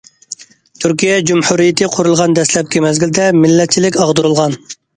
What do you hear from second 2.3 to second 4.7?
دەسلەپكى مەزگىلدە مىللەتچىلىك ئاغدۇرۇلغان.